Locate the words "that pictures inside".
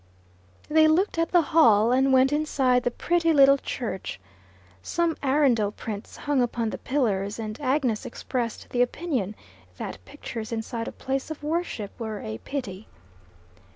9.77-10.87